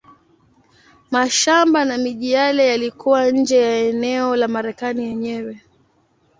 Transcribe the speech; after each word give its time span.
Mashamba 1.11 1.85
na 1.85 1.97
miji 1.97 2.31
yale 2.31 2.67
yalikuwa 2.67 3.31
nje 3.31 3.57
ya 3.61 3.77
eneo 3.89 4.35
la 4.35 4.47
Marekani 4.47 5.03
yenyewe. 5.03 5.61